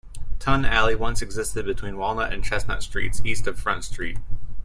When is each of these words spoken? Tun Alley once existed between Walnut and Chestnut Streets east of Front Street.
Tun 0.39 0.65
Alley 0.65 0.95
once 0.95 1.21
existed 1.21 1.63
between 1.67 1.95
Walnut 1.95 2.33
and 2.33 2.43
Chestnut 2.43 2.81
Streets 2.81 3.21
east 3.23 3.45
of 3.45 3.59
Front 3.59 3.83
Street. 3.83 4.17